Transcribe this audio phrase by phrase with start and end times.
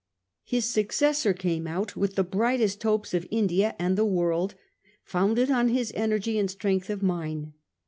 [0.43, 4.55] His successor came out with the brightest hopes of India and the world,
[5.03, 7.53] founded on his energy and strength of mind.